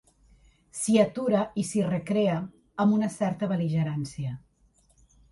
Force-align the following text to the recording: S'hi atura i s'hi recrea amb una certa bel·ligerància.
S'hi 0.77 0.93
atura 1.01 1.41
i 1.63 1.65
s'hi 1.71 1.83
recrea 1.87 2.37
amb 2.85 2.95
una 2.95 3.09
certa 3.17 3.51
bel·ligerància. 3.53 4.33